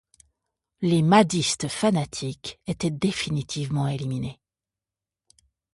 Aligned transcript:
Les 0.81 1.03
mahdistes 1.03 1.67
fanatiques 1.67 2.59
étaient 2.65 2.89
définitivement 2.89 3.87
éliminés. 3.87 4.39